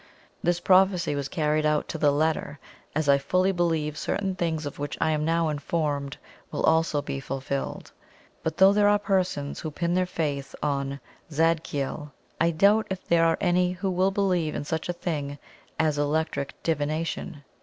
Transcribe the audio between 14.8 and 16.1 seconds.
a thing as